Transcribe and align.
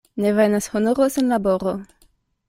Ne 0.23 0.29
venas 0.37 0.69
honoro 0.77 1.09
sen 1.15 1.29
laboro. 1.33 1.75